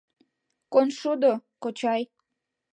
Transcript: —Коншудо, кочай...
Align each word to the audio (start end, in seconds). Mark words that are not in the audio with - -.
—Коншудо, 0.73 1.31
кочай... 1.63 2.01